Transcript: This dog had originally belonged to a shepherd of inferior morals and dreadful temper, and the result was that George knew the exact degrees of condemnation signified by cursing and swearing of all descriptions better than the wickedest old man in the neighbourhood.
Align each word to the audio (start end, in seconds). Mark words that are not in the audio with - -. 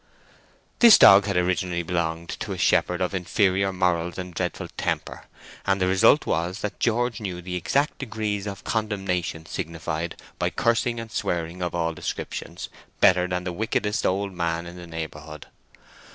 This 0.79 0.97
dog 0.97 1.25
had 1.25 1.37
originally 1.37 1.83
belonged 1.83 2.29
to 2.39 2.53
a 2.53 2.57
shepherd 2.57 3.01
of 3.01 3.13
inferior 3.13 3.71
morals 3.71 4.17
and 4.17 4.33
dreadful 4.33 4.67
temper, 4.75 5.25
and 5.63 5.79
the 5.79 5.85
result 5.85 6.25
was 6.25 6.61
that 6.61 6.79
George 6.79 7.21
knew 7.21 7.39
the 7.39 7.53
exact 7.55 7.99
degrees 7.99 8.47
of 8.47 8.63
condemnation 8.63 9.45
signified 9.45 10.19
by 10.39 10.49
cursing 10.49 10.99
and 10.99 11.11
swearing 11.11 11.61
of 11.61 11.75
all 11.75 11.93
descriptions 11.93 12.67
better 12.99 13.27
than 13.27 13.43
the 13.43 13.53
wickedest 13.53 14.03
old 14.03 14.33
man 14.33 14.65
in 14.65 14.75
the 14.75 14.87
neighbourhood. 14.87 15.45